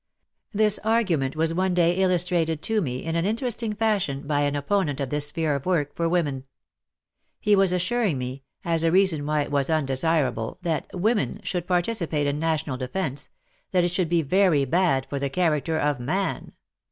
This 0.51 0.79
argument 0.83 1.35
was 1.35 1.53
one 1.53 1.75
day 1.75 1.97
illustrated 1.97 2.63
to 2.63 2.81
me 2.81 3.03
in 3.05 3.15
an 3.15 3.23
interesting 3.23 3.75
fashion 3.75 4.25
by 4.25 4.41
an 4.41 4.55
opponent 4.55 4.99
of 4.99 5.11
this 5.11 5.27
sphere 5.27 5.53
of 5.53 5.67
work 5.67 5.95
for 5.95 6.09
women. 6.09 6.45
He 7.39 7.55
was 7.55 7.71
assuring 7.71 8.17
me, 8.17 8.41
as 8.65 8.83
a 8.83 8.91
reason 8.91 9.23
why 9.27 9.43
it 9.43 9.51
was 9.51 9.69
undesirable 9.69 10.57
that 10.63 10.87
Women 10.91 11.39
should 11.43 11.67
participate 11.67 12.25
in 12.25 12.39
national 12.39 12.77
defence, 12.77 13.29
that 13.69 13.83
it 13.83 13.95
would 13.99 14.09
be 14.09 14.23
very 14.23 14.65
bad 14.65 15.05
for 15.07 15.19
the 15.19 15.29
character 15.29 15.77
of 15.77 15.99
Man. 15.99 16.53